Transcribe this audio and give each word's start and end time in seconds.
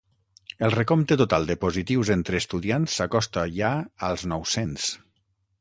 El 0.67 0.71
recompte 0.75 1.17
total 1.21 1.45
de 1.49 1.57
positius 1.67 2.11
entre 2.17 2.41
estudiants 2.45 2.97
s’acosta 3.01 3.47
ja 3.61 3.73
als 4.09 4.29
nou-cents. 4.33 4.93